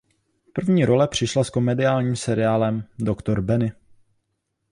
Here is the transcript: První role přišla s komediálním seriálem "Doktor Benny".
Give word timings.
První 0.53 0.85
role 0.85 1.07
přišla 1.07 1.43
s 1.43 1.49
komediálním 1.49 2.15
seriálem 2.15 2.83
"Doktor 2.99 3.41
Benny". 3.41 3.71